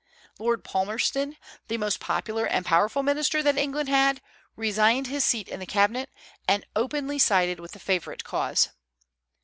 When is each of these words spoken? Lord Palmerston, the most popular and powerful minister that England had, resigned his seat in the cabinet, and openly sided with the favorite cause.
Lord 0.39 0.63
Palmerston, 0.63 1.37
the 1.67 1.77
most 1.77 1.99
popular 1.99 2.45
and 2.47 2.65
powerful 2.65 3.03
minister 3.03 3.43
that 3.43 3.59
England 3.59 3.87
had, 3.87 4.19
resigned 4.55 5.05
his 5.05 5.23
seat 5.23 5.47
in 5.47 5.59
the 5.59 5.67
cabinet, 5.67 6.09
and 6.47 6.65
openly 6.75 7.19
sided 7.19 7.59
with 7.59 7.73
the 7.73 7.77
favorite 7.79 8.23
cause. 8.23 8.69